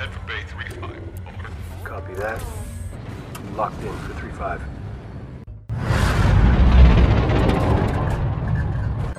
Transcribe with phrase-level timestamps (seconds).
[0.00, 0.82] Head for Bay 3-5.
[0.82, 1.50] Over.
[1.84, 2.42] Copy that.
[3.54, 4.60] Locked in for 3-5.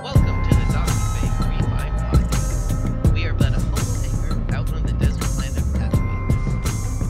[0.02, 3.14] Welcome to the Donkey Bay 35 podcast.
[3.14, 3.78] We are but a humble
[4.34, 6.32] anchor out on the desert planet of Tatooine.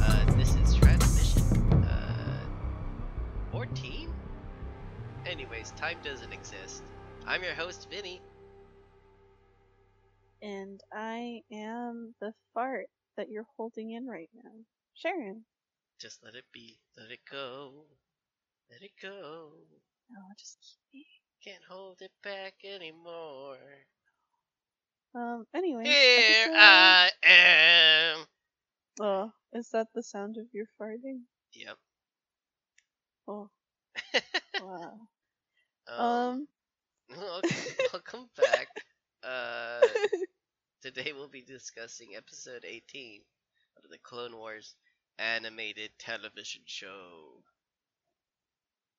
[0.04, 1.42] Uh, this is transmission,
[1.86, 2.44] uh,
[3.54, 4.14] 14?
[5.26, 6.84] Anyways, time doesn't exist.
[7.26, 8.22] I'm your host, Vinny.
[10.42, 12.88] and I am the fart
[13.22, 14.50] that you're holding in right now.
[14.96, 15.46] Sharon.
[16.00, 16.80] Just let it be.
[16.98, 17.86] Let it go.
[18.72, 19.52] Let it go.
[20.12, 21.06] Oh, just keep me.
[21.44, 23.58] Can't hold it back anymore.
[25.14, 25.84] Um, anyway.
[25.86, 28.26] Here episode- I am.
[29.00, 31.22] Oh, is that the sound of your farting?
[31.54, 31.78] Yep.
[33.28, 33.50] Oh,
[34.62, 34.94] wow.
[35.88, 36.48] um, Um,
[37.16, 37.50] welcome,
[37.94, 38.68] welcome back.
[39.24, 39.82] Uh,
[40.82, 43.22] today we'll be discussing episode 18
[43.78, 44.74] of the Clone Wars
[45.20, 47.44] animated television show.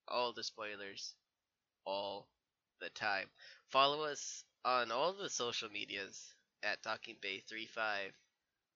[0.06, 1.14] All the spoilers,
[1.84, 2.28] all
[2.80, 3.26] the time.
[3.70, 8.12] Follow us on all the social medias at Talking Bay 35.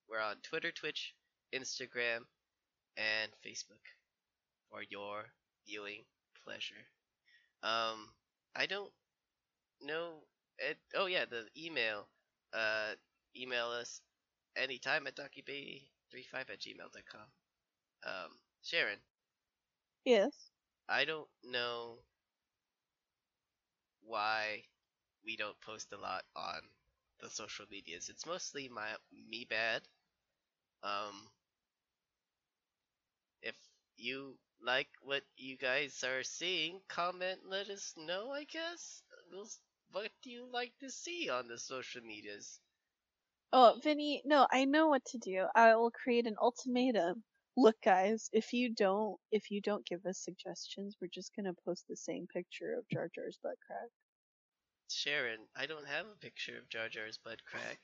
[0.09, 1.13] We're on Twitter, Twitch,
[1.55, 2.25] Instagram,
[2.97, 3.83] and Facebook
[4.69, 5.23] for your
[5.65, 6.03] viewing
[6.43, 6.75] pleasure.
[7.63, 8.09] Um,
[8.53, 8.91] I don't
[9.81, 10.23] know.
[10.59, 12.07] It, oh yeah, the email.
[12.53, 12.93] Uh,
[13.35, 14.01] email us
[14.55, 17.27] anytime at donkey35 at gmail.com.
[18.05, 18.31] Um,
[18.63, 18.99] Sharon,
[20.05, 20.33] yes.
[20.89, 21.99] I don't know
[24.01, 24.63] why
[25.25, 26.61] we don't post a lot on
[27.19, 28.09] the social medias.
[28.09, 28.87] It's mostly my
[29.29, 29.81] me bad.
[30.83, 31.27] Um,
[33.41, 33.55] if
[33.97, 38.31] you like what you guys are seeing, comment, let us know.
[38.31, 39.01] I guess.
[39.31, 39.47] We'll,
[39.91, 42.59] what do you like to see on the social medias?
[43.53, 45.45] Oh, Vinny, no, I know what to do.
[45.55, 47.23] I will create an ultimatum.
[47.55, 51.85] Look, guys, if you don't, if you don't give us suggestions, we're just gonna post
[51.87, 53.89] the same picture of Jar Jar's butt crack.
[54.89, 57.79] Sharon, I don't have a picture of Jar Jar's butt crack.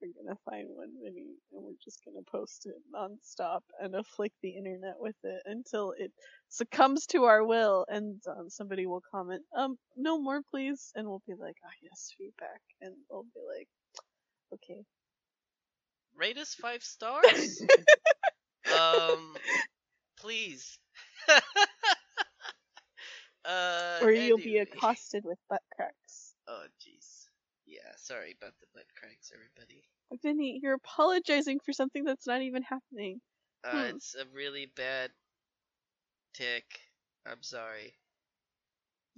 [0.00, 4.50] We're gonna find one, Vinny, and we're just gonna post it nonstop and afflict the
[4.50, 6.12] internet with it until it
[6.48, 11.22] succumbs to our will, and um, somebody will comment, um, no more, please, and we'll
[11.26, 13.68] be like, ah, yes, feedback, and we'll be like,
[14.54, 14.84] okay.
[16.16, 17.62] Rate us five stars.
[18.72, 19.36] um,
[20.20, 20.78] please.
[23.44, 26.34] uh, or you'll be accosted with butt cracks.
[26.48, 26.97] Oh, jeez.
[27.68, 29.84] Yeah, sorry about the butt cracks, everybody.
[30.22, 33.20] Vinny, you're apologizing for something that's not even happening.
[33.62, 33.96] Uh, Hmm.
[33.96, 35.10] it's a really bad
[36.32, 36.64] tick.
[37.26, 37.94] I'm sorry.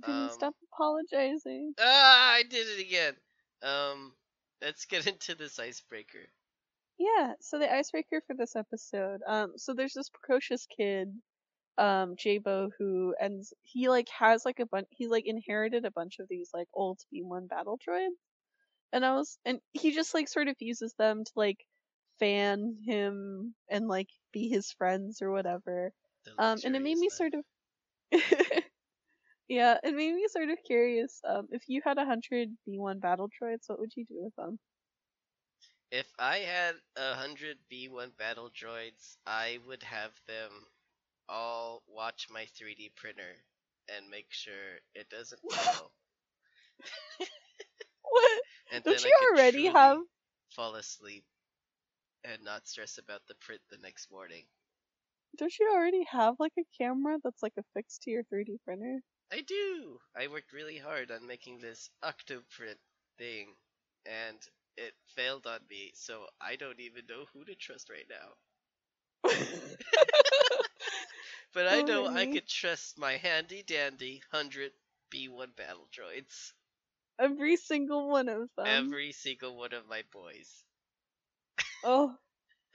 [0.05, 1.75] Vinny, Um, stop apologizing.
[1.79, 3.17] Ah, I did it again.
[3.63, 4.17] Um,
[4.61, 6.27] let's get into this icebreaker.
[6.99, 11.09] Yeah, so the icebreaker for this episode, um, so there's this precocious kid,
[11.79, 16.19] um, Jaybo, who ends, he like has like a bunch, he like inherited a bunch
[16.19, 18.19] of these like old B1 battle droids,
[18.93, 21.65] and I was, and he just like sort of uses them to like
[22.19, 25.93] fan him and like be his friends or whatever.
[26.39, 27.45] Um, and it made me sort of,
[29.49, 31.21] yeah, it made me sort of curious.
[31.29, 34.59] Um, if you had a hundred B1 battle droids, what would you do with them?
[35.93, 40.67] If I had a hundred B1 battle droids, I would have them
[41.29, 43.45] all watch my 3D printer
[43.89, 45.93] and make sure it doesn't fail.
[48.11, 48.43] What?
[48.71, 50.01] And Don't then you already have?
[50.51, 51.25] fall asleep
[52.25, 54.47] and not stress about the print the next morning.
[55.37, 59.03] Don't you already have like a camera that's like affixed to your 3D printer?
[59.33, 60.01] I do.
[60.15, 62.79] I worked really hard on making this Octoprint
[63.19, 63.57] thing,
[64.07, 64.41] and
[64.77, 68.37] it failed on me, so I don't even know who to trust right now.
[71.53, 74.73] But I Oh, know I could trust my handy dandy 100
[75.11, 76.53] B1 battle droids.
[77.21, 78.67] Every single one of them.
[78.67, 80.65] Every single one of my boys.
[81.85, 82.15] Oh,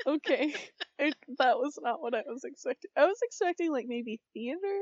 [0.07, 0.53] okay.
[0.97, 2.89] It, that was not what I was expecting.
[2.95, 4.79] I was expecting like maybe theater,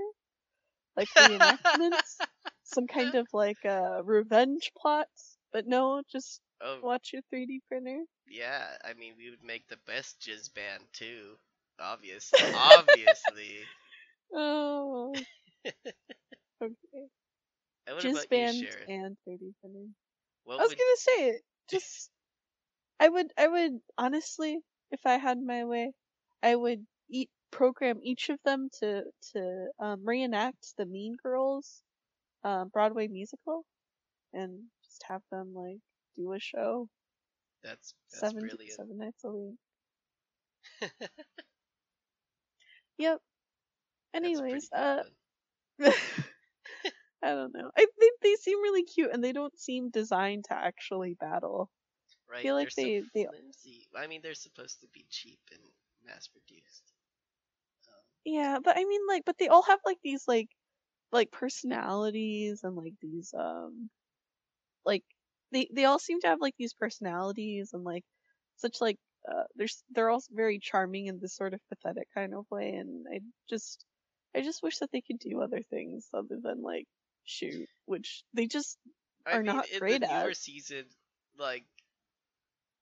[0.95, 2.17] like reenactments,
[2.63, 5.07] some kind of like uh revenge plot.
[5.51, 8.03] But no, just Oh, watch your 3D printer.
[8.27, 8.77] yeah.
[8.85, 11.35] I mean, we would make the best jizz band too.
[11.79, 12.39] Obviously.
[12.53, 13.59] Obviously.
[14.35, 15.13] Oh.
[16.61, 17.07] Okay.
[17.87, 19.87] And what Jizz band you, and 3D printer.
[20.43, 21.41] What I was would gonna say it.
[21.69, 22.11] Just,
[22.99, 24.59] I would, I would honestly,
[24.91, 25.93] if I had my way,
[26.43, 29.03] I would eat program each of them to
[29.33, 31.83] to um, reenact the Mean Girls
[32.43, 33.65] um, Broadway musical,
[34.33, 35.79] and just have them like
[36.15, 36.89] do a show
[37.63, 38.71] That's that's seven brilliant.
[38.77, 39.57] seven nights a week.
[42.97, 43.21] Yep.
[44.13, 45.03] Anyways, uh.
[47.23, 47.71] I don't know.
[47.77, 51.69] I think they seem really cute, and they don't seem designed to actually battle.
[52.29, 52.41] right?
[52.41, 53.87] feel like they're they- so they- flimsy.
[53.95, 55.61] I mean, they're supposed to be cheap and
[56.05, 56.93] mass produced.
[57.87, 57.93] Um,
[58.25, 60.49] Yeah, but I mean, like, but they all have like these like,
[61.11, 63.89] like personalities and like these um,
[64.85, 65.03] like
[65.51, 68.03] they they all seem to have like these personalities and like
[68.57, 68.97] such like
[69.31, 73.05] uh, they're they're all very charming in this sort of pathetic kind of way, and
[73.13, 73.19] I
[73.49, 73.85] just
[74.35, 76.87] I just wish that they could do other things other than like
[77.25, 78.77] shoot, which they just
[79.25, 80.33] I Are mean, not in great the newer at.
[80.33, 80.85] season,
[81.37, 81.65] like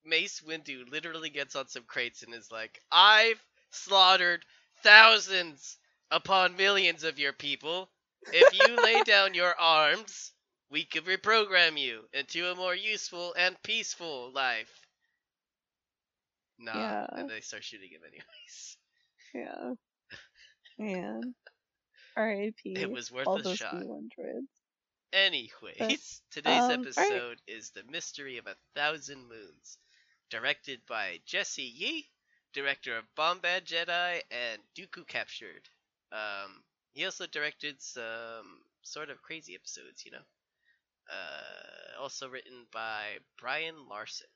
[0.04, 4.46] Mace Windu literally gets on some crates and is like, "I've slaughtered
[4.78, 5.78] thousands
[6.12, 7.92] upon millions of your people.
[8.32, 10.34] If you lay down your arms,
[10.70, 14.88] we could reprogram you into a more useful and peaceful life."
[16.60, 17.08] Nah, Yeah.
[17.16, 18.78] and they start shooting him anyways.
[19.34, 19.74] yeah,
[20.78, 21.36] man.
[22.16, 22.80] R.I.P.
[22.80, 23.74] It was worth all a those shot.
[23.74, 24.48] B100s.
[25.14, 29.78] Anyways, today's um, episode is The Mystery of a Thousand Moons,
[30.30, 32.10] directed by Jesse Yee,
[32.54, 35.70] director of Bombad Jedi and Dooku Captured.
[36.12, 36.64] Um,
[36.94, 40.26] he also directed some sort of crazy episodes, you know.
[41.12, 44.28] Uh, also written by Brian Larson.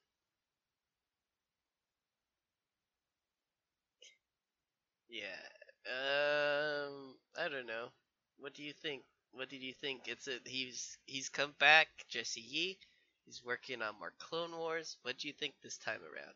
[5.09, 5.47] Yeah.
[5.87, 7.89] Um, I don't know.
[8.37, 9.03] What do you think?
[9.31, 10.07] What did you think?
[10.07, 12.77] It's a he's he's come back, Jesse Yee.
[13.25, 14.97] He's working on more Clone Wars.
[15.01, 16.35] What do you think this time around?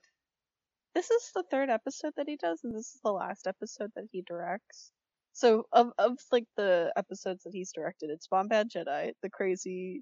[0.95, 4.07] This is the third episode that he does, and this is the last episode that
[4.11, 4.91] he directs.
[5.33, 10.01] So of of like the episodes that he's directed, it's Bombad Jedi, the crazy,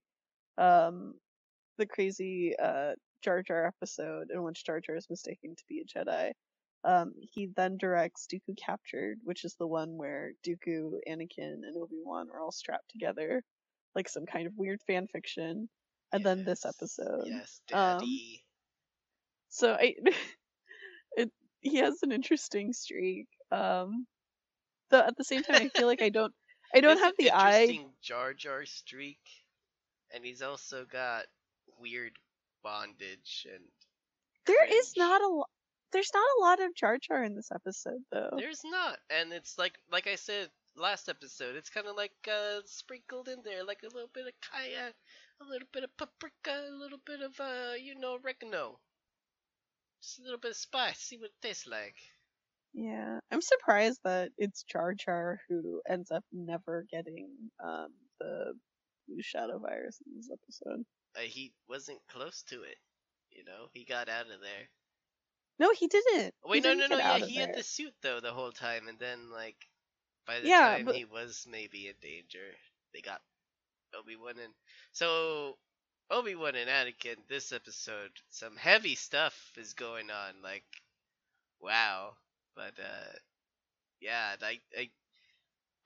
[0.58, 1.16] um,
[1.78, 5.86] the crazy uh Jar Jar episode in which Jar Jar is mistaken to be a
[5.86, 6.32] Jedi.
[6.84, 11.98] Um, he then directs Dooku Captured, which is the one where Dooku, Anakin, and Obi
[12.04, 13.44] Wan are all strapped together,
[13.96, 15.70] like some kind of weird fan fiction.
[16.14, 17.26] And then this episode.
[17.26, 18.44] Yes, um, Daddy.
[19.50, 19.96] So I,
[21.18, 21.32] it
[21.62, 23.28] he has an interesting streak.
[23.52, 24.06] Um,
[24.90, 26.34] though at the same time, I feel like I don't,
[26.76, 27.62] I don't It's have the eye.
[27.64, 29.20] interesting Jar Jar streak,
[30.14, 31.26] and he's also got
[31.80, 32.14] weird
[32.64, 33.64] bondage and.
[34.46, 34.98] There is cringe.
[34.98, 35.42] not a,
[35.92, 38.32] there's not a lot of Jar Jar in this episode though.
[38.38, 41.56] There's not, and it's like like I said last episode.
[41.56, 44.94] It's kind of like uh, sprinkled in there, like a little bit of cayenne,
[45.42, 48.80] a little bit of paprika, a little bit of uh, you know, oregano.
[50.02, 51.00] Just a little bit of spice.
[51.00, 51.96] See what it tastes like.
[52.74, 57.30] Yeah, I'm surprised that it's Jar Jar who ends up never getting
[57.64, 57.90] um
[58.20, 58.54] the
[59.08, 60.86] blue shadow virus in this episode.
[61.16, 62.78] Uh, he wasn't close to it.
[63.32, 64.70] You know, he got out of there.
[65.60, 66.34] No, he didn't.
[66.46, 67.04] Wait, he no, didn't no, no.
[67.04, 69.58] Yeah, he had the suit though the whole time, and then like
[70.26, 72.56] by the Yeah, time but- he was maybe in danger,
[72.94, 73.22] they got
[73.98, 74.54] Obi Wan and
[74.92, 75.58] so
[76.12, 77.16] Obi Wan and Anakin.
[77.28, 80.42] This episode, some heavy stuff is going on.
[80.44, 80.66] Like,
[81.60, 82.14] wow.
[82.56, 83.14] But uh,
[84.00, 84.90] yeah, I, I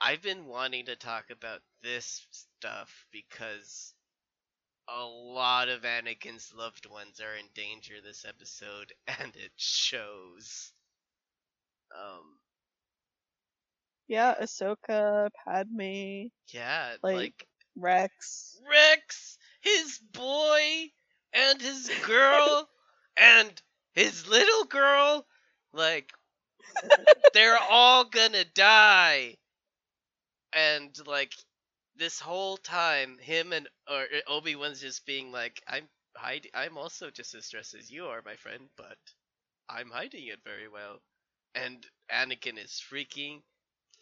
[0.02, 3.94] I've been wanting to talk about this stuff because
[4.89, 10.72] a lot of Anakin's loved ones are in danger this episode, and it shows.
[11.96, 12.38] Um,
[14.08, 18.60] Yeah, Ahsoka, Padme, yeah, Like- like Rex.
[18.70, 20.88] Rex, his boy,
[21.34, 22.70] and his girl,
[23.17, 23.62] and
[23.94, 25.25] his little girl,
[25.74, 26.12] like
[27.34, 29.38] they're all gonna die.
[30.53, 31.34] And like
[31.95, 36.51] this whole time, him and or Obi Wan's just being like, "I'm hiding.
[36.53, 39.00] I'm also just as stressed as you are, my friend, but
[39.69, 41.03] I'm hiding it very well."
[41.55, 43.43] And Anakin is freaking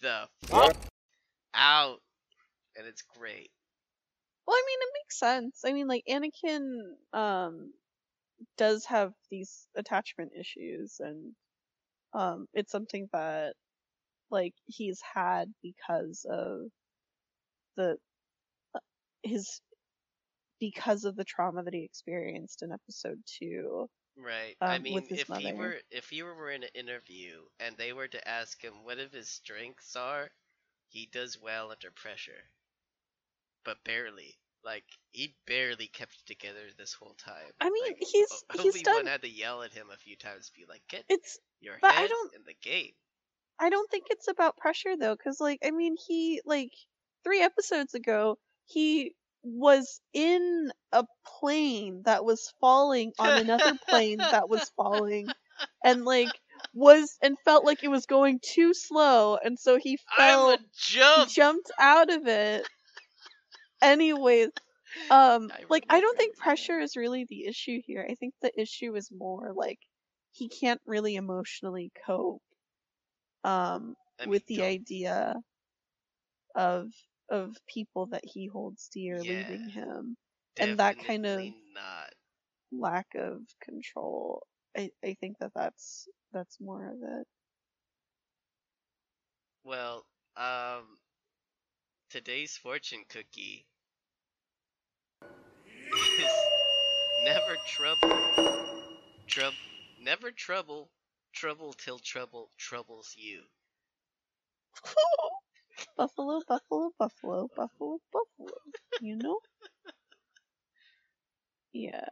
[0.01, 0.75] the fuck
[1.53, 2.03] out,
[2.75, 3.51] and it's great.
[4.45, 5.61] Well, I mean, it makes sense.
[5.65, 7.73] I mean, like Anakin um
[8.57, 11.35] does have these attachment issues, and
[12.13, 13.55] um it's something that
[14.31, 16.71] like he's had because of
[17.79, 17.97] the
[18.75, 18.79] uh,
[19.23, 19.61] his
[20.59, 23.89] because of the trauma that he experienced in episode two.
[24.17, 24.57] Right.
[24.61, 25.57] I um, mean, with his if he mother.
[25.57, 29.11] were if he were in an interview and they were to ask him what of
[29.13, 30.29] his strengths are,
[30.89, 32.51] he does well under pressure.
[33.63, 34.37] But barely.
[34.63, 37.53] Like he barely kept it together this whole time.
[37.61, 39.05] I mean, Like, he's O- he's done.
[39.05, 41.91] had to yell at him a few times, to be like, "Get It's your but
[41.91, 42.93] I head don't- in the game."
[43.59, 46.73] I don't think it's about pressure though, because like I mean, he like
[47.23, 51.05] three episodes ago he was in a
[51.39, 55.27] plane that was falling on another plane that was falling,
[55.83, 56.31] and like
[56.73, 60.57] was and felt like it was going too slow, and so he fell.
[60.77, 61.29] jump.
[61.29, 62.67] jumped out of it.
[63.81, 64.49] Anyways,
[65.09, 68.05] um, I like I don't think pressure is really the issue here.
[68.09, 69.79] I think the issue is more like
[70.31, 72.41] he can't really emotionally cope
[73.43, 75.35] um I mean, with the don't- idea
[76.55, 76.91] of
[77.31, 79.47] of people that he holds dear Yeah.
[79.47, 80.17] leaving him
[80.59, 82.13] and that kind of- not.
[82.71, 84.45] lack of control
[84.77, 87.27] i i think that that's that's more of it
[89.63, 90.05] Well,
[90.37, 90.97] um,
[92.09, 93.67] today's fortune cookie
[96.19, 96.31] is
[97.23, 98.09] never trouble,
[99.27, 99.57] trouble,
[100.01, 100.89] never trouble,
[101.33, 103.43] trouble till trouble troubles you.
[105.97, 108.57] buffalo buffalo buffalo buffalo buffalo
[108.99, 109.39] you know
[111.73, 112.07] yeah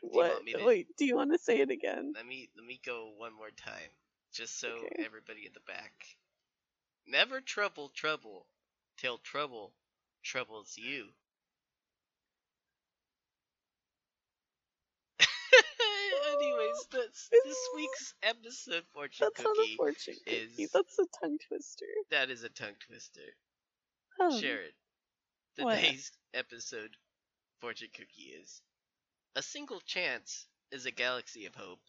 [0.00, 3.10] what to- wait do you want to say it again Let me let me go
[3.16, 3.90] one more time,
[4.32, 5.04] just so Okay.
[5.04, 6.18] everybody in the back.
[7.06, 8.48] Never trouble trouble
[8.96, 9.74] till trouble
[10.22, 11.14] troubles you.
[16.40, 19.76] Anyways, that's this week's episode fortune that's not a cookie.
[19.76, 23.36] fortune cookie is- that's a tongue twister That is a tongue twister.
[24.20, 24.70] Um, Sharon,
[25.58, 25.76] what?
[25.76, 26.96] today's episode
[27.60, 28.60] fortune cookie is
[29.36, 31.80] a single chance is a galaxy of hope.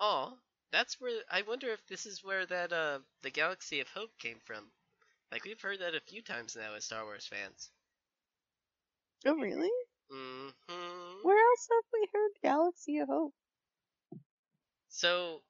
[0.00, 0.38] Oh,
[0.72, 4.38] that's where I wonder if this is where that uh the galaxy of hope came
[4.44, 4.64] from.
[5.32, 7.70] Like we've heard that a few times now as Star Wars fans.
[9.26, 9.70] oh really
[10.12, 10.85] Mm-hmm.
[11.56, 13.34] Else have we heard galaxy of hope
[14.88, 15.42] So,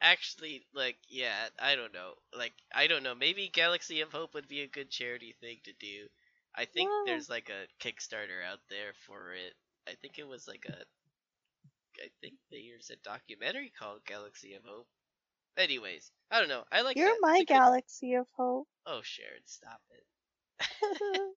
[0.00, 2.14] actually, like, yeah, I don't know.
[2.36, 3.14] Like, I don't know.
[3.14, 6.08] Maybe Galaxy of Hope would be a good charity thing to do.
[6.54, 7.02] I think Yeah.
[7.06, 9.54] there's like a Kickstarter out there for it.
[9.88, 10.84] I think it was like a.
[11.98, 14.88] I think there's a documentary called Galaxy of Hope.
[15.56, 16.64] Anyways, I don't know.
[16.72, 17.18] I like you're that.
[17.20, 20.04] my good- galaxy of hope Oh, Sharon, stop it.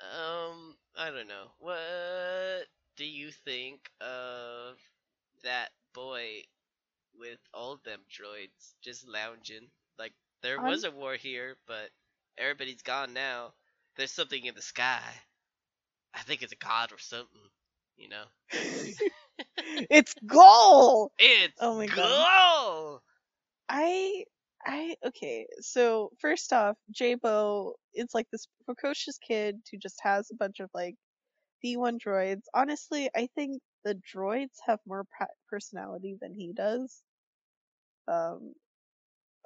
[0.00, 1.52] Um, I don't know.
[1.58, 2.66] What
[3.02, 4.78] do you think of
[5.42, 6.44] that boy
[7.18, 9.66] with all them droids just lounging?
[9.98, 11.90] Like there I'm- was a war here, but
[12.38, 13.54] everybody's gone now.
[13.96, 15.02] There's something in the sky.
[16.14, 17.50] I think it's a god or something.
[17.96, 18.24] You know,
[19.90, 23.00] it's goal it's Oh my God.
[23.68, 24.24] I
[24.64, 30.36] I okay, so first off, J-Bo it's like this precocious kid who just has a
[30.36, 30.94] bunch of like
[31.62, 32.44] B1 droids.
[32.54, 35.06] Honestly, I think the droids have more
[35.48, 37.02] personality than he does.
[38.08, 38.54] Um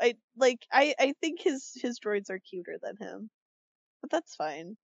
[0.00, 3.30] I like I I think his his droids are cuter than him.
[4.02, 4.76] But that's fine.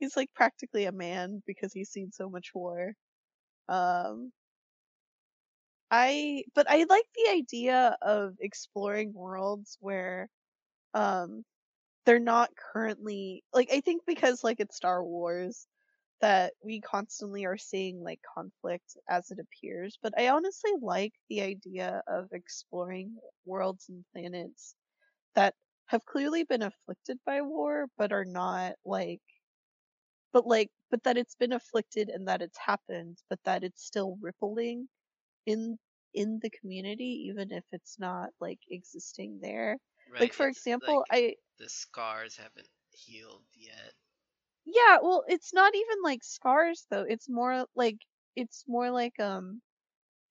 [0.00, 2.94] He's like practically a man because he's seen so much war.
[3.68, 4.32] Um
[5.90, 10.28] I but I like the idea of exploring worlds where
[10.94, 11.44] um
[12.06, 15.66] they're not currently like I think because like it's Star Wars
[16.20, 21.42] that we constantly are seeing like conflict as it appears, but I honestly like the
[21.42, 24.76] idea of exploring worlds and planets
[25.34, 29.22] that have clearly been afflicted by war but are not like
[30.32, 34.16] but like but that it's been afflicted and that it's happened but that it's still
[34.20, 34.88] rippling
[35.46, 35.78] in
[36.14, 41.10] in the community even if it's not like existing there Right, like for example like
[41.10, 43.94] i the scars haven't healed yet.
[44.64, 47.98] Yeah well it's not even like scars though it's more like
[48.36, 49.60] it's more like um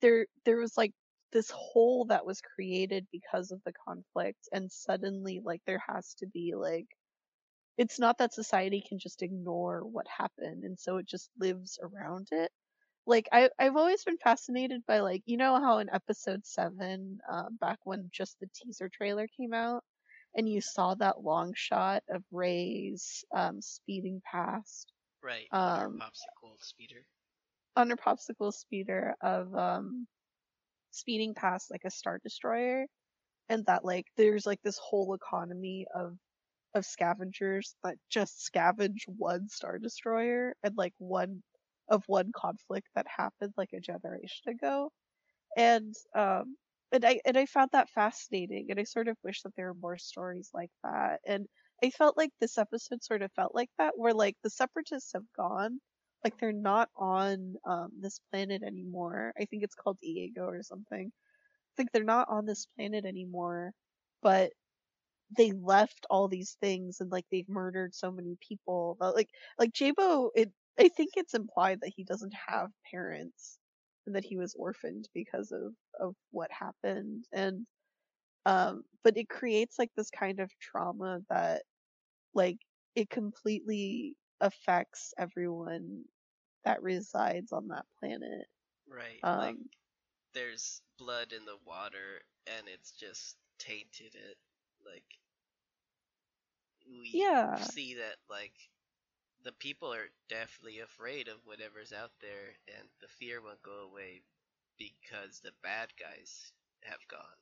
[0.02, 0.94] there there was like
[1.34, 6.28] this hole that was created because of the conflict and suddenly like there has to
[6.28, 6.88] be like
[7.78, 12.28] it's not that society can just ignore what happened and so it just lives around
[12.32, 12.52] it.
[13.08, 17.50] Like I, i've always been fascinated by like you know how in episode 7 uh,
[17.62, 19.84] back when just the teaser trailer came out
[20.36, 27.06] and you saw that long shot of Rey's um, speeding past Right, Um, popsicle speeder.
[27.76, 30.08] on her popsicle speeder of um
[30.92, 32.86] speeding past like a star destroyer
[33.50, 36.18] and that like there's like this whole economy of
[36.76, 41.44] of scavengers that just scavenge one star destroyer and like one
[41.90, 44.92] of one conflict that happened like a generation ago
[45.58, 46.56] and um
[46.92, 49.80] and I and I found that fascinating and I sort of wish that there were
[49.80, 51.48] more stories like that and
[51.84, 55.26] I felt like this episode sort of felt like that where like the separatists have
[55.38, 55.80] gone
[56.24, 59.34] like they're not on um this planet anymore.
[59.40, 61.12] I think it's called Iego or something.
[61.12, 63.74] I think they're not on this planet anymore,
[64.22, 64.52] but
[65.38, 68.98] they left all these things and like they've murdered so many people.
[69.00, 69.30] But, like
[69.60, 73.60] like Jaybo, it I think it's implied that he doesn't have parents.
[74.06, 77.68] And that he was orphaned because of of what happened and
[78.46, 81.64] um but it creates like this kind of trauma that
[82.34, 82.60] like
[82.96, 86.06] it completely affects everyone
[86.66, 88.48] that resides on that planet
[88.86, 89.24] Right.
[89.24, 89.78] um like
[90.34, 94.38] there's blood in the water and it's just tainted it.
[94.86, 95.20] Like
[96.86, 98.56] we yeah see that like
[99.44, 104.22] the people are definitely afraid of whatever's out there and the fear won't go away
[104.78, 106.52] because the bad guys
[106.84, 107.38] have gone.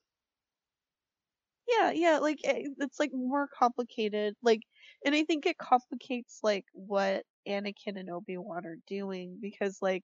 [1.68, 4.62] yeah yeah like it's like more complicated like
[5.06, 10.04] and i think it complicates like what anakin and obi-wan are doing because like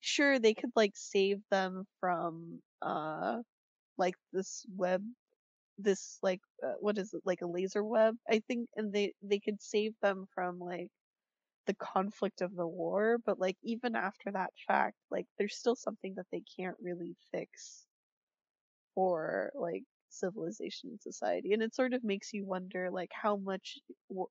[0.00, 3.38] sure they could like save them from uh
[3.98, 5.02] like this web
[5.78, 9.38] this like uh, what is it like a laser web i think and they they
[9.38, 10.88] could save them from like
[11.66, 16.14] the conflict of the war but like even after that fact like there's still something
[16.16, 17.86] that they can't really fix
[18.94, 23.78] for like civilization and society and it sort of makes you wonder like how much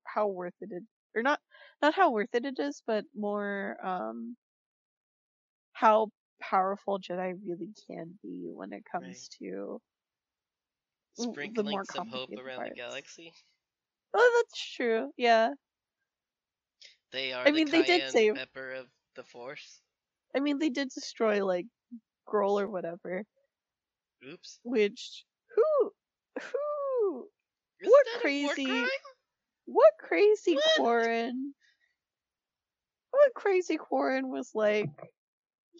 [0.06, 0.82] how worth it is
[1.14, 1.40] or not
[1.82, 4.36] not how worth it it is but more um
[5.72, 9.80] how powerful jedi really can be when it comes to
[11.18, 12.70] Mm, the Sprinkling more some hope around parts.
[12.70, 13.34] the galaxy.
[14.14, 15.50] oh that's true yeah
[17.16, 19.80] They are I the mean, they did save- pepper of the force.
[20.34, 21.64] i mean they did destroy like
[22.30, 23.24] Droll or whatever
[24.22, 24.60] Oops.
[24.64, 25.92] which who
[26.42, 27.28] who
[27.80, 28.86] Isn't What that a war crazy-?
[29.64, 30.64] What crazy What?
[30.76, 31.54] Quarren?
[33.12, 34.90] What crazy Quarren was like?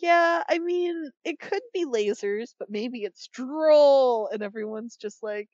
[0.00, 5.49] Yeah, I mean, it could be lasers, but maybe it's Droll, and everyone's just like,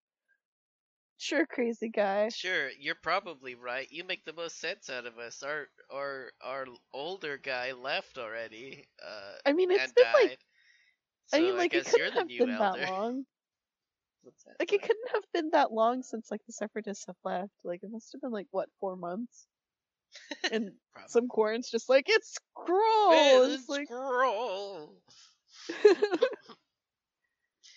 [1.23, 2.29] sure, crazy guy.
[2.29, 3.87] Sure, you're probably right.
[3.91, 5.43] You make the most sense out of us.
[5.43, 8.87] Our our our older guy left already.
[9.03, 10.15] Uh, I mean, it's been died.
[10.15, 10.39] like,
[11.27, 12.81] so I mean, like it guess you're couldn't have been elder.
[12.81, 13.25] that long.
[14.47, 14.55] That?
[14.61, 17.51] Like it couldn't have been that long since like the Separatists have left.
[17.65, 19.49] Like it must have been like what four months.
[20.53, 20.71] And
[21.09, 22.37] some Quarren's just like it's.
[22.69, 24.95] It's It's like scroll.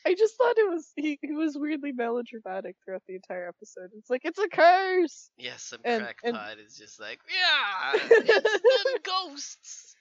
[0.06, 3.90] I just thought it was he, he was weirdly melodramatic throughout the entire episode.
[3.98, 5.30] It's like it's a curse.
[5.38, 9.96] Yeah, some And- and- crackpot is just like, yeah, it's them ghosts.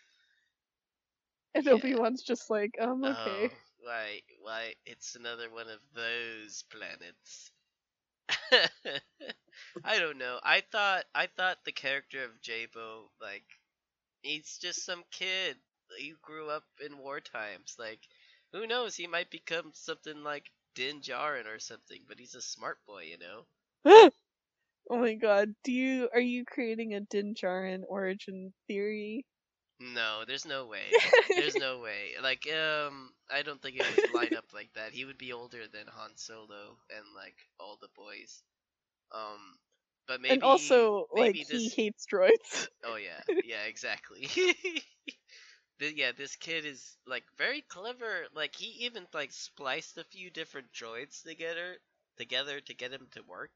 [1.55, 1.73] And Yeah.
[1.73, 3.15] Obi Wan's just like, um, okay.
[3.27, 4.75] Oh, why, why?
[4.87, 7.51] It's another one of those planets.
[9.85, 10.39] I don't know.
[10.43, 13.45] I thought, I thought the character of Jaybo, like,
[14.23, 15.57] he's just some kid
[15.99, 17.77] He grew up in war times.
[17.79, 18.01] Like,
[18.55, 18.95] who knows?
[18.95, 22.01] He might become something like Din Djarin or something.
[22.09, 23.47] But he's a smart boy, you know.
[24.91, 29.27] oh my god, do you are you creating a Din Djarin origin theory?
[29.81, 30.85] No, there's no way.
[31.29, 32.13] There's no way.
[32.23, 34.93] Like, um, I don't think it would line up like that.
[34.93, 38.45] He would be older than Han Solo and like all the boys.
[39.13, 39.59] Um,
[40.07, 40.35] but maybe.
[40.35, 42.69] and also, like maybe he hates droids.
[42.85, 44.29] Oh yeah, yeah, exactly.
[45.79, 48.29] Th- yeah, this kid is like very clever.
[48.33, 51.81] Like he even like spliced a few different droids together,
[52.17, 53.53] together to get him to work.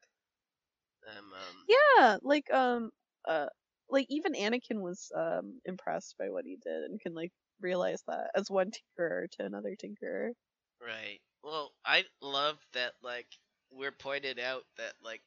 [1.06, 2.90] Um, um yeah, like um,
[3.26, 3.46] uh,
[3.90, 8.30] like even Anakin was um impressed by what he did and can like realize that
[8.34, 10.32] as one tinkerer to another tinkerer.
[10.80, 11.20] Right.
[11.42, 13.38] Well, I love that like
[13.70, 15.22] we're pointed out that like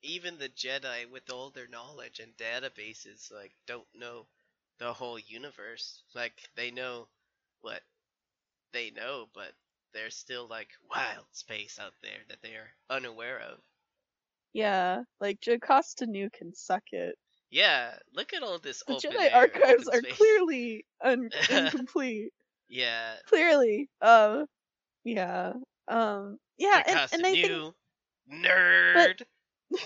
[0.00, 4.26] even the Jedi with all their knowledge and databases like don't know
[4.80, 6.02] the whole universe.
[6.14, 7.06] Like they know
[7.60, 7.82] what
[8.72, 9.52] they know, but
[9.94, 13.58] there's still like wild space out there that they are unaware of.
[14.52, 17.16] Yeah, like Jocasta Nu can suck it.
[17.50, 22.32] Yeah, look at all this The open Jedi air, archives open are clearly un- incomplete.
[22.68, 23.14] Yeah.
[23.26, 23.88] clearly.
[24.00, 24.46] Um,
[25.04, 25.52] yeah.
[25.88, 27.74] Um, yeah, and, Jocasta and I think,
[28.32, 29.22] nerd.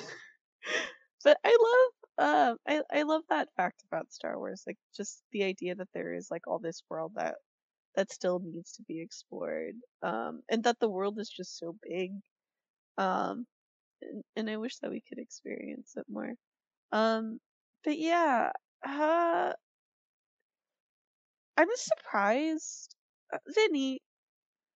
[1.24, 5.44] but I love, um, I I love that fact about Star Wars, like just the
[5.44, 7.36] idea that there is like all this world that
[7.96, 12.12] that still needs to be explored, um, and that the world is just so big,
[12.98, 13.46] um,
[14.02, 16.34] and, and I wish that we could experience it more.
[16.92, 17.40] Um,
[17.84, 18.52] but yeah,
[18.86, 19.52] uh,
[21.56, 22.94] I'm surprised,
[23.32, 24.00] uh, Vinny.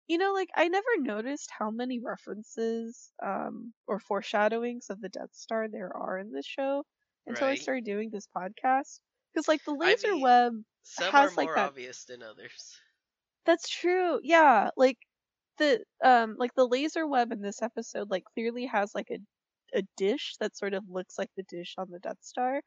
[0.08, 5.34] You know, like I never noticed how many references um or foreshadowings of the Death
[5.34, 6.84] Star there are in this show
[7.26, 9.00] until I started doing this podcast.
[9.32, 12.78] Because like the laser mean, web, Some has, are like, more that- obvious than others.
[13.44, 14.20] that's true.
[14.22, 14.98] Yeah, like
[15.58, 19.18] the um like the laser web in this episode like clearly has like a
[19.78, 22.62] a dish that sort of looks like the dish on the Death Star.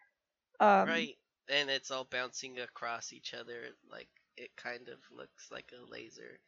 [0.59, 1.15] Um, right.
[1.49, 6.39] And it's all bouncing across each other like it kind of looks like a laser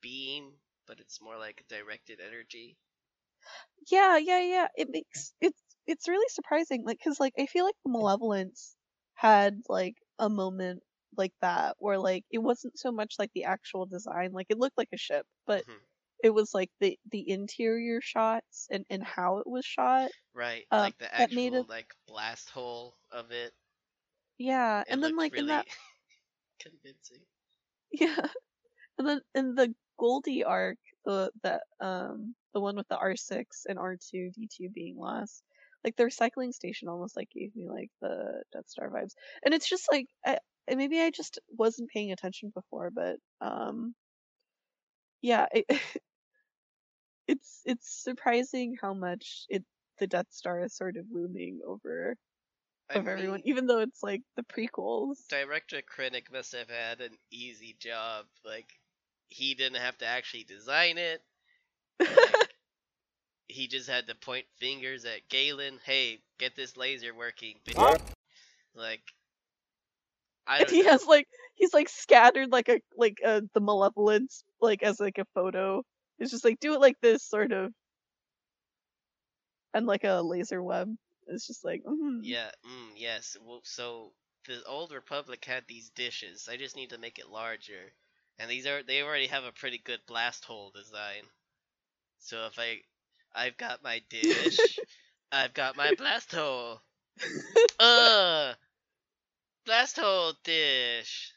[0.00, 0.52] beam,
[0.86, 2.76] but it's more like directed energy.
[3.90, 4.68] Yeah, yeah, yeah.
[4.76, 8.76] It makes it's it's really surprising, like, cause like I feel like the Malevolence
[9.14, 10.84] had like a moment
[11.16, 14.78] like that where like it wasn't so much like the actual design, like it looked
[14.78, 15.78] like a ship, but Mhm.
[16.24, 20.12] it was like the the interior shots and and how it was shot.
[20.32, 23.54] Right, Uh, like the that actual made it- like blast hole of it.
[24.38, 25.66] Yeah, It and then like really in that
[26.58, 27.26] convincing.
[27.92, 28.28] yeah,
[28.98, 33.66] and then in the Goldie arc, the the um the one with the R six
[33.68, 35.44] and R two D two being lost,
[35.84, 39.14] like the recycling station almost like gave me like the Death Star vibes,
[39.44, 40.38] and it's just like I,
[40.74, 43.94] maybe I just wasn't paying attention before, but um
[45.22, 45.66] yeah, it,
[47.26, 49.64] it's it's surprising how much it
[49.98, 52.16] the Death Star is sort of looming over
[52.90, 55.18] I of everyone, mean, even though it's like the prequels.
[55.28, 58.26] Director Krennic must have had an easy job.
[58.44, 58.78] Like,
[59.28, 61.22] he didn't have to actually design it.
[62.06, 62.47] Like,
[63.48, 65.80] he just had to point fingers at Galen.
[65.84, 67.56] Hey, get this laser working.
[67.66, 68.00] bitch."
[68.74, 69.02] Like,
[70.46, 70.90] I he know.
[70.90, 75.26] has like he's like scattered like a like uh the malevolence like as like a
[75.34, 75.82] photo.
[76.18, 77.72] It's just like do it like this sort of,
[79.74, 80.94] and like a laser web.
[81.26, 82.20] It's just like mm.
[82.22, 83.36] Yeah, mm, yes.
[83.44, 84.12] Well, so
[84.46, 86.48] the old Republic had these dishes.
[86.50, 87.92] I just need to make it larger,
[88.38, 91.22] and these are they already have a pretty good blast hole design.
[92.20, 92.78] So if I,
[93.38, 94.80] I've got my dish,
[95.32, 96.80] I've got my blast hole.
[97.80, 98.54] Uh,
[99.64, 101.32] blast hole dish.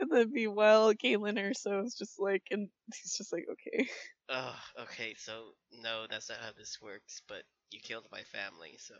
[0.00, 3.88] And then meanwhile, Galen Erso is just like, and he's just like, okay.
[4.28, 5.14] Oh, okay.
[5.16, 7.22] So no, that's not how this works.
[7.28, 8.94] But you killed my family, so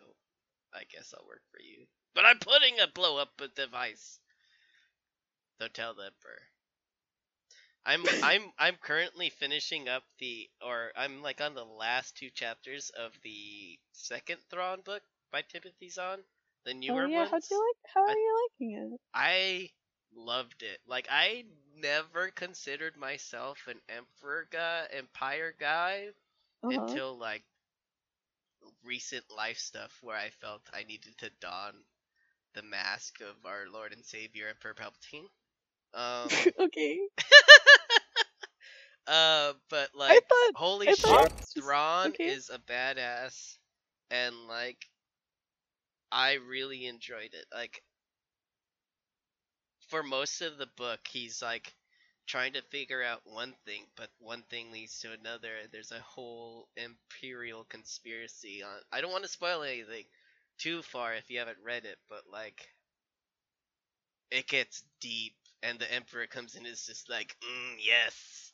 [0.73, 1.87] I guess I'll work for you.
[2.15, 4.21] But I'm putting a blow up device.
[5.59, 6.43] Don't tell the emperor.
[7.87, 12.91] I'm I'm I'm currently finishing up the or I'm like on the last two chapters
[12.91, 16.25] of the second Thrawn book by Timothy Zahn,
[16.65, 17.31] the newer oh yeah, ones.
[17.31, 17.93] how'd you like?
[17.95, 19.01] How I- are you liking it?
[19.15, 19.71] I
[20.15, 20.81] loved it.
[20.87, 26.09] Like I never considered myself an emperor guy, empire guy
[26.63, 26.99] Uh-huh.
[26.99, 27.45] until like
[28.85, 31.75] recent life stuff where I felt I needed to don
[32.55, 35.29] the mask of our Lord and Savior Emperor Palpatine.
[35.95, 37.01] Um, okay.
[39.07, 42.27] uh, but like, thought holy I shit, just- Thrawn okay.
[42.27, 43.57] is a badass,
[44.11, 44.87] and like,
[46.13, 47.47] I really enjoyed it.
[47.53, 47.83] Like,
[49.89, 51.75] for most of the book, he's like
[52.27, 55.51] trying to figure out one thing, but one thing leads to another.
[55.71, 58.81] There's a whole imperial conspiracy on.
[58.93, 60.05] I don't want to spoil anything
[60.59, 62.67] too far if you haven't read it, but like,
[64.31, 65.35] it gets deep,
[65.65, 68.53] and the emperor comes in is just like, mm, yes,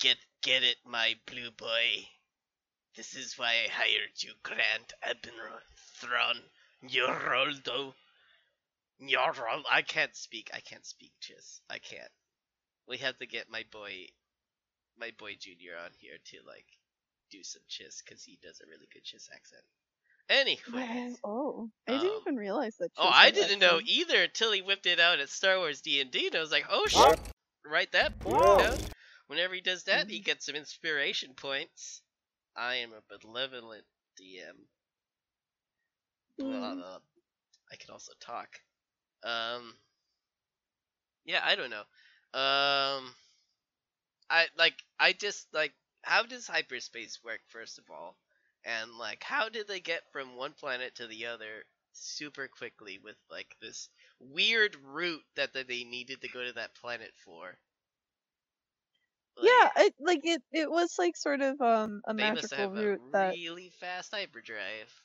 [0.00, 2.06] get get it, my blue boy.
[2.96, 5.60] This is why I hired you, Grand Admiral
[6.00, 6.40] Thrawn
[6.84, 7.94] Yoroldo.
[9.00, 9.62] Yorol.
[9.70, 10.50] I can't speak.
[10.52, 11.60] I can't speak Chiss.
[11.70, 12.10] I can't.
[12.88, 14.08] We have to get my boy,
[14.98, 16.66] my boy Junior on here to like
[17.30, 19.64] do some Chiss because he does a really good Chiss accent.
[20.28, 21.18] Anyways.
[21.24, 22.90] Oh, I didn't Um, even realize that.
[22.98, 23.86] Oh, I didn't know thing.
[23.88, 26.50] either until he whipped it out at Star Wars D and D, and I was
[26.52, 27.18] like, "Oh shit!"
[27.64, 28.12] Write that
[28.56, 28.78] down.
[29.28, 32.02] Whenever he does that, he gets some inspiration points.
[32.56, 33.84] I am a benevolent
[34.16, 34.56] DM.
[36.38, 36.76] Blah, Mm.
[36.76, 36.98] blah.
[37.72, 38.60] I can also talk.
[39.24, 39.78] Um.
[41.24, 41.84] Yeah, I don't know.
[42.38, 43.14] Um.
[44.30, 44.82] I like.
[44.98, 45.74] I just like.
[46.02, 47.40] How does hyperspace work?
[47.48, 48.16] First of all,
[48.68, 53.16] and like, how did they get from one planet to the other super quickly with
[53.30, 57.58] like this weird route that, that they needed to go to that planet for?
[59.40, 60.42] yeah, it, like it.
[60.52, 63.70] It was like sort of um a they must magical have route a that, really
[63.70, 65.02] fast hyperdrive.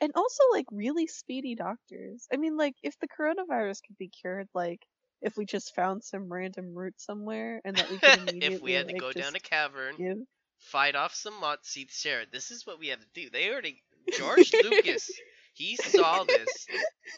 [0.00, 2.26] and also like really speedy doctors.
[2.32, 4.86] I mean, like if the coronavirus could be cured, like
[5.22, 8.72] if we just found some random route somewhere and that we could immediately if we
[8.72, 10.18] had to like, go down a cavern, give.
[10.64, 12.24] Fight off some Mott see Sarah.
[12.30, 13.30] This is what we have to do.
[13.30, 15.10] They already George Lucas,
[15.54, 16.66] he saw this,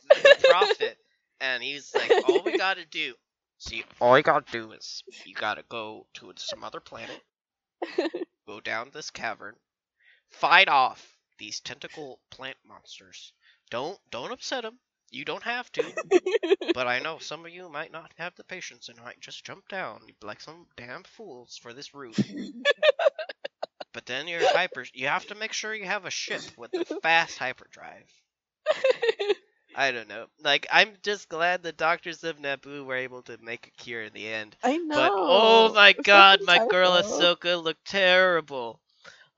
[0.09, 0.99] the prophet,
[1.41, 3.15] and he's like, all we gotta do.
[3.59, 7.21] See, all you gotta do is you gotta go to some other planet,
[8.47, 9.55] go down this cavern,
[10.29, 13.33] fight off these tentacle plant monsters.
[13.71, 14.79] Don't don't upset them.
[15.11, 15.85] You don't have to,
[16.75, 19.69] but I know some of you might not have the patience and might just jump
[19.69, 22.19] down like some damn fools for this route.
[23.97, 26.85] But then your hyper, you have to make sure you have a ship with a
[27.01, 28.05] fast hyperdrive.
[29.75, 30.27] I don't know.
[30.45, 34.13] Like I'm just glad the doctors of Naboo were able to make a cure in
[34.13, 34.55] the end.
[34.63, 34.95] I know.
[34.97, 36.91] But oh my It's god, my girl.
[36.91, 38.83] Ahsoka looked terrible.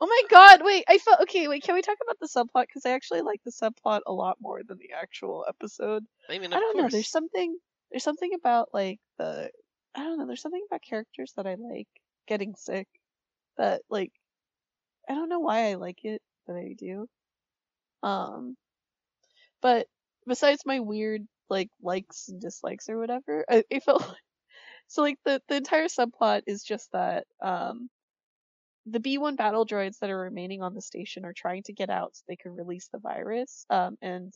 [0.01, 2.66] Oh my god, wait, I felt okay, wait, can we talk about the subplot?
[2.66, 6.05] Because I actually like the subplot a lot more than the actual episode.
[6.29, 7.57] I mean, I don't know, there's something
[7.92, 9.53] there's something about like the
[9.94, 11.87] I don't know, there's something about characters that I like
[12.27, 12.88] getting sick
[13.57, 14.12] that like
[15.09, 17.09] I don't know why I like it, but I do.
[18.03, 18.57] Um
[19.62, 19.87] but
[20.27, 24.18] besides my weird like likes and dislikes or whatever, I, I felt like
[24.88, 27.88] so like the the entire subplot is just that um
[28.87, 32.16] the B1 battle droids that are remaining on the station are trying to get out
[32.16, 33.66] so they can release the virus.
[33.71, 34.33] Um, and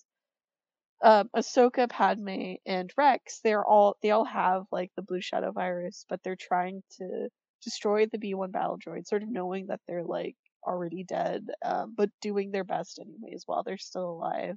[1.02, 6.04] um, Ahsoka, Padme, and Rex, they're all they all have like the Blue Shadow virus,
[6.08, 7.28] but they're trying to
[7.62, 12.10] destroy the B1 battle droids, sort of knowing that they're like already dead, um, but
[12.20, 14.56] doing their best anyways while they're still alive,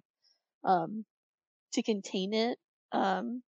[0.63, 1.05] um,
[1.73, 2.57] to contain it.
[2.91, 3.41] Um,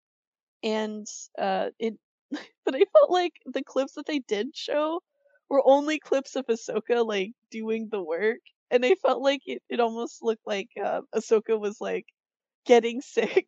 [0.62, 1.06] and
[1.38, 1.94] uh, it,
[2.30, 5.00] but I felt like the clips that they did show
[5.48, 8.40] were only clips of Ahsoka like doing the work,
[8.70, 12.06] and I felt like it, it almost looked like uh, Ahsoka was like
[12.66, 13.46] getting sick.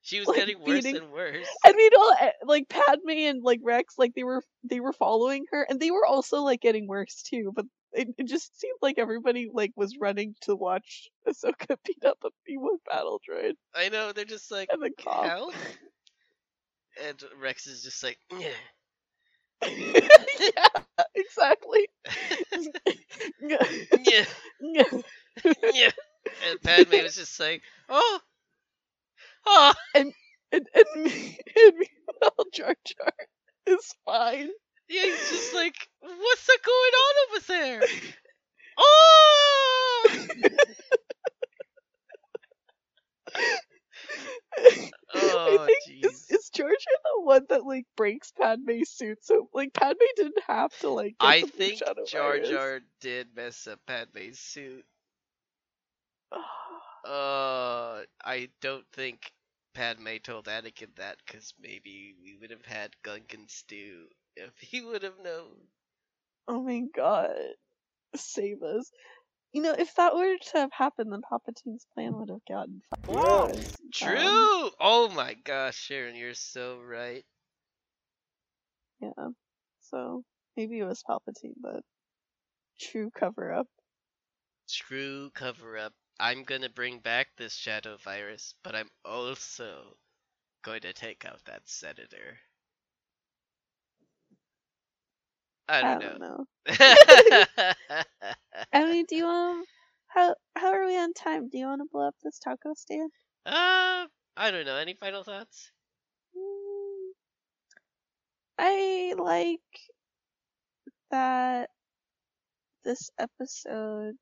[0.00, 1.46] She was like, getting worse beating- and worse.
[1.64, 5.44] I mean, all, eh, like Padme and like Rex, like they were they were following
[5.50, 7.52] her, and they were also like getting worse too.
[7.54, 12.18] But it, it just seemed like everybody like was running to watch Ahsoka beat up
[12.24, 15.52] a B1 battle droid I know they're just like and the cop.
[17.06, 18.18] and Rex is just like.
[18.32, 18.52] "Nyeh."
[20.40, 20.68] yeah,
[21.16, 21.88] exactly.
[23.40, 24.24] yeah,
[24.62, 25.02] nyeh."
[25.44, 28.20] and Padme was just like, oh,
[29.46, 29.74] oh.
[29.94, 30.12] and
[30.52, 33.12] and me, and meanwhile Jar Jar
[33.66, 34.50] is fine.
[34.88, 37.82] Yeah, he's just like, what's that going on over there?
[38.80, 40.04] Oh!
[45.14, 46.30] I Oh, think is, jeez.
[46.30, 49.24] is Jar the one that like breaks Padme's suit?
[49.24, 51.18] So like Padme didn't have to like.
[51.18, 52.48] Get I the Blue think Shadow Jar virus.
[52.48, 54.84] Jar did mess up Padme's suit.
[57.04, 59.32] Uh, I don't think
[59.72, 64.08] Padme told Anakin that because maybe we would have had Gungan stew
[64.46, 65.68] if he would have known.
[66.48, 67.30] oh my god,
[68.16, 68.90] save us!
[69.52, 72.82] You know, if that were to have happened, then Palpatine's plan would have gotten.
[72.90, 73.02] fucked.
[73.06, 74.16] Whoa, True.
[74.18, 77.24] um, oh my gosh, Sharon, you're so right.
[79.00, 79.28] yeah.
[79.80, 80.24] So
[80.56, 81.82] maybe it was Palpatine, but
[82.80, 83.68] true cover up.
[84.68, 85.94] True cover up.
[86.20, 89.96] I'm gonna bring back this shadow virus, but I'm also
[90.62, 92.38] going to take out that senator.
[95.68, 96.18] I don't know.
[96.18, 96.46] know.
[98.72, 99.64] I mean, do you um,
[100.06, 101.48] how how are we on time?
[101.48, 103.10] Do you want to blow up this taco stand?
[103.46, 104.76] uh, I don't know.
[104.76, 105.70] Any final thoughts?
[106.36, 107.10] Mm,
[108.58, 109.60] I like
[111.10, 111.70] that
[112.84, 114.14] this episode.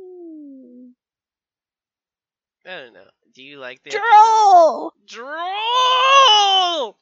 [0.00, 0.88] Hmm.
[2.66, 3.04] I don't know.
[3.34, 4.02] Do you like the episode?
[4.10, 4.92] Droll.
[5.06, 6.98] Droll.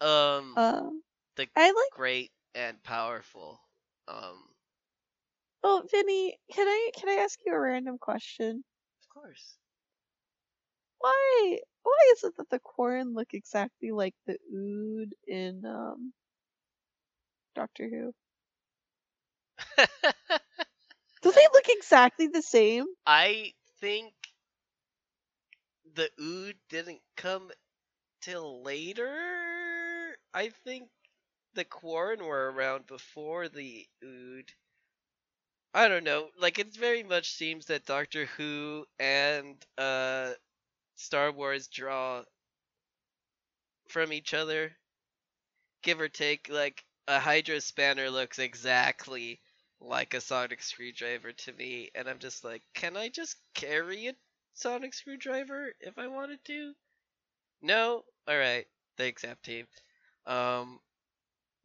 [0.00, 1.02] Um, Um,
[1.36, 1.90] the I like.
[1.90, 3.60] great and powerful.
[4.08, 4.54] Um,
[5.64, 8.64] Oh, Vinny, can I can I ask you a random question?
[9.02, 9.58] of course.
[10.98, 16.14] Why why is it that the Quarren look exactly like the Ood in um
[17.54, 18.14] Doctor Who?
[21.22, 22.86] Do they look exactly the same?
[23.06, 24.14] I think
[25.94, 27.50] the Ood didn't come
[28.20, 30.16] till later.
[30.34, 30.90] I think
[31.54, 34.52] the Quarren were around before the Ood.
[35.74, 36.28] I don't know.
[36.38, 40.32] Like it very much seems that Doctor Who and uh
[40.96, 42.24] Star Wars draw
[43.88, 44.72] from each other.
[45.82, 49.40] Give or take, like a hydrospanner looks exactly
[49.80, 54.14] like a sonic screwdriver to me, and I'm just like, can I just carry a
[54.54, 56.74] sonic screwdriver if I wanted to?
[57.62, 58.04] No?
[58.30, 58.66] Alright.
[58.96, 59.66] Thanks, app team.
[60.26, 60.78] Um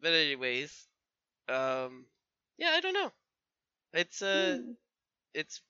[0.02, 0.88] but anyways,
[1.50, 2.06] um
[2.58, 3.12] yeah, I don't know.
[3.94, 4.72] It's uh Hmm.
[5.34, 5.62] it's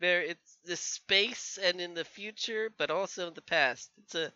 [0.00, 3.90] very it's the space and in the future, but also in the past.
[3.98, 4.32] It's a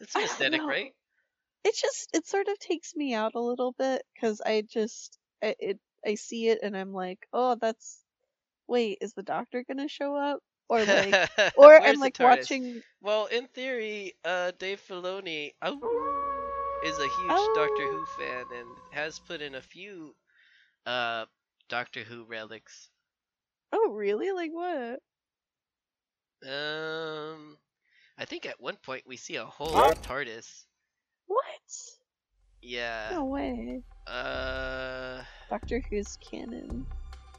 [0.00, 0.94] it's an aesthetic, right?
[1.64, 5.54] it just it sort of takes me out a little bit because I just I,
[5.58, 8.00] it I see it and I'm like, oh, that's
[8.68, 10.40] wait, is the doctor gonna show up?
[10.68, 11.18] Or like,
[11.56, 12.82] or I'm like watching.
[13.00, 15.78] Well, in theory, uh, Dave Filoni oh,
[16.84, 18.06] is a huge Doctor Who Oh.
[18.18, 20.14] fan and has put in a few
[20.86, 21.26] uh
[21.68, 22.88] Doctor Who relics.
[23.72, 24.30] Oh, really?
[24.32, 25.00] Like what?
[26.48, 27.56] Um,
[28.16, 29.94] I think at one point we see a whole Huh?
[30.04, 30.64] TARDIS.
[31.26, 31.44] What?
[32.62, 33.08] Yeah.
[33.12, 33.82] No way.
[34.06, 36.86] Uh, Doctor Who's canon.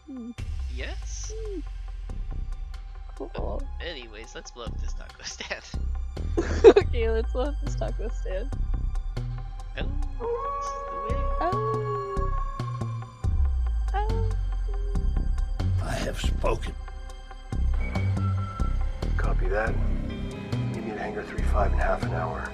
[0.07, 0.31] Hmm,
[0.75, 1.31] yes.
[3.17, 3.61] cool.
[3.81, 5.63] Anyways, let's blow up this taco stand.
[6.77, 8.51] okay, let's blow up this taco stand.
[10.21, 12.29] Oh, it's the way.
[15.83, 16.73] I have spoken.
[19.17, 19.73] Copy that.
[20.73, 22.51] Meet me at Hangar 35 in half an hour.